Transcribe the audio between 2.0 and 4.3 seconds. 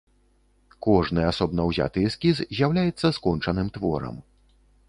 эскіз з'яўляецца скончаным творам.